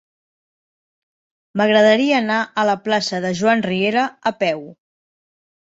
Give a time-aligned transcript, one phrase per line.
[1.61, 4.69] M'agradaria anar a la plaça de Joan Riera a peu.